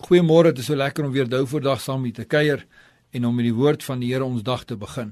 [0.00, 2.62] Goeiemôre, dit is so lekker om weer Douvoordag saam met te kuier
[3.12, 5.10] en om met die woord van die Here ons dag te begin.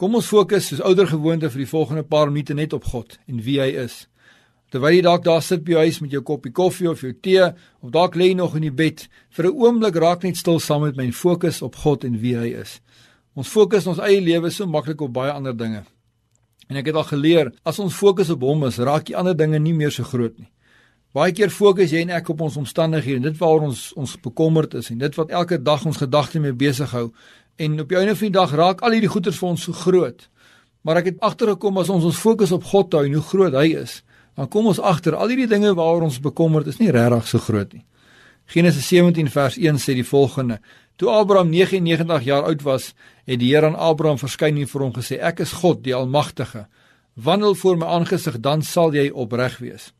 [0.00, 3.38] Kom ons fokus soos ouer gewoonte vir die volgende paar minute net op God en
[3.46, 4.08] wie hy is.
[4.74, 7.46] Terwyl jy dalk daar sit by jou huis met jou koppie koffie of jou tee
[7.52, 10.82] of dalk lê jy nog in die bed, vir 'n oomblik raak net stil saam
[10.82, 12.80] met my en fokus op God en wie hy is.
[13.36, 15.84] Ons fokus ons eie lewe so maklik op baie ander dinge.
[16.68, 19.58] En ek het al geleer, as ons fokus op hom is, raak die ander dinge
[19.58, 20.50] nie meer so groot nie.
[21.10, 24.76] Baie keer fokus jy en ek op ons omstandighede en dit waaroor ons ons bekommerd
[24.78, 27.08] is en dit wat elke dag ons gedagte mee besig hou.
[27.58, 30.22] En op die einde van die dag raak al hierdie goeders vir ons so groot.
[30.86, 33.66] Maar ek het agtergekom as ons ons fokus op God hou en hoe groot hy
[33.82, 34.00] is,
[34.38, 37.74] dan kom ons agter al hierdie dinge waaroor ons bekommerd is nie regtig so groot
[37.74, 37.84] nie.
[38.50, 40.60] Genesis 17 vers 1 sê die volgende:
[40.94, 42.92] Toe Abraham 99 jaar oud was,
[43.26, 46.68] het die Here aan Abraham verskyn en vir hom gesê: Ek is God, die Almagtige.
[47.14, 49.90] Wandel voor my aangesig, dan sal jy opreg wees.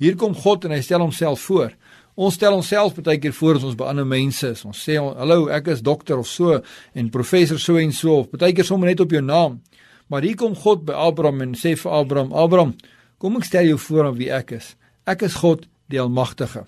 [0.00, 1.74] Hier kom God en hy stel homself voor.
[2.20, 4.64] Ons stel onsself baie keer voor as ons by ander mense is.
[4.64, 6.58] Ons sê hallo, ek is dokter of so
[6.96, 9.60] en professor so en so of baie keer sommer net op jou naam.
[10.10, 12.74] Maar hier kom God by Abraham en sê vir Abraham: "Abraham,
[13.18, 14.74] kom ek stel jou voor aan wie ek is.
[15.06, 16.64] Ek is God, die Almagtige."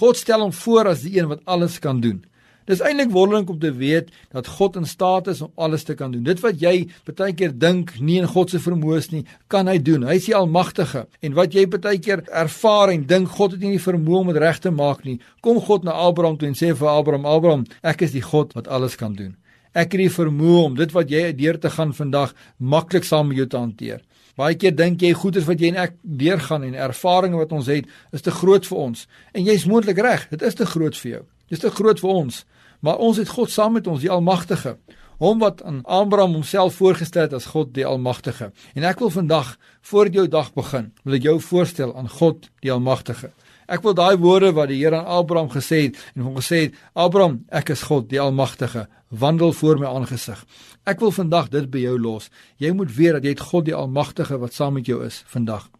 [0.00, 2.24] God stel hom voor as die een wat alles kan doen.
[2.64, 6.12] Dis eintlik wonderlik om te weet dat God in staat is om alles te kan
[6.14, 6.22] doen.
[6.24, 10.06] Dit wat jy baie keer dink nie in God se vermoëns nie, kan hy doen.
[10.08, 11.04] Hy is die almagtige.
[11.20, 14.40] En wat jy baie keer ervaar en dink God het nie die vermoë om dit
[14.40, 18.06] reg te maak nie, kom God na Abraham toe en sê vir Abraham: "Abraham, ek
[18.08, 19.36] is die God wat alles kan doen.
[19.74, 23.36] Ek het die vermoë om dit wat jy deur te gaan vandag maklik saam met
[23.36, 24.00] jou te hanteer."
[24.36, 27.84] Baie keer dink jy goeders wat jy en ek deurgaan en ervarings wat ons het,
[28.12, 29.06] is te groot vir ons.
[29.34, 31.24] En jy's moontlik reg, dit is te groot vir jou.
[31.54, 32.40] Dis te groot vir ons.
[32.82, 34.74] Maar ons het God saam met ons, die Almagtige.
[35.22, 38.48] Hom wat aan Abraham homself voorgestel het as God die Almagtige.
[38.74, 39.52] En ek wil vandag
[39.86, 43.30] voor jou dag begin, wil ek jou voorstel aan God die Almagtige.
[43.70, 46.82] Ek wil daai woorde wat die Here aan Abraham gesê het en hom gesê het,
[46.98, 50.42] Abraham, ek is God die Almagtige, wandel voor my aangesig.
[50.90, 52.28] Ek wil vandag dit by jou los.
[52.58, 55.70] Jy moet weet dat jy het God die Almagtige wat saam met jou is vandag.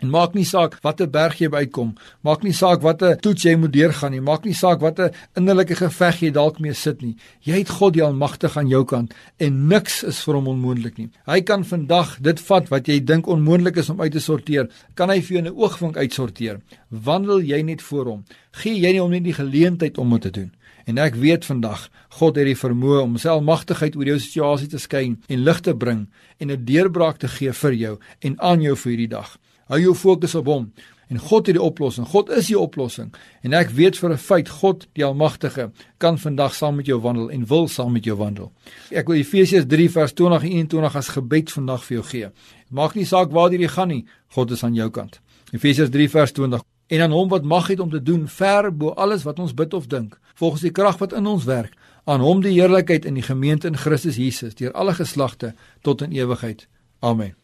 [0.00, 1.90] En maak nie saak watter berg jy uitkom,
[2.24, 6.22] maak nie saak watter toets jy moet deurgaan nie, maak nie saak watter innerlike geveg
[6.24, 7.16] jy dalk mee sit nie.
[7.44, 11.10] Jy het God die Almagtige aan jou kant en niks is vir hom onmoontlik nie.
[11.28, 15.12] Hy kan vandag dit vat wat jy dink onmoontlik is om uit te sorteer, kan
[15.12, 16.60] hy vir jou 'n oogwink uitsorteer.
[16.88, 18.24] Wandel jy net voor hom.
[18.52, 20.50] Gee jy nie hom net die geleentheid om dit te doen.
[20.86, 24.78] En ek weet vandag, God het die vermoë om sy almagtigheid oor jou situasie te
[24.78, 26.08] skyn en lig te bring
[26.38, 29.38] en 'n deurbraak te gee vir jou en aan jou vir hierdie dag.
[29.70, 30.72] Hou jou fokus op hom
[31.10, 32.06] en God het die oplossing.
[32.06, 33.08] God is die oplossing.
[33.42, 37.30] En ek weet vir 'n feit God, die Almagtige, kan vandag saam met jou wandel
[37.30, 38.52] en wil saam met jou wandel.
[38.90, 42.30] Ek wil Efesiërs 3 vers 20 en 21 as gebed vandag vir jou gee.
[42.68, 45.20] Maak nie saak waar jy gaan nie, God is aan jou kant.
[45.52, 48.88] Efesiërs 3 vers 20 en aan hom wat mag het om te doen ver bo
[48.88, 52.40] alles wat ons bid of dink, volgens die krag wat in ons werk, aan hom
[52.40, 56.68] die heerlikheid in die gemeente in Christus Jesus deur alle geslagte tot in ewigheid.
[57.00, 57.39] Amen.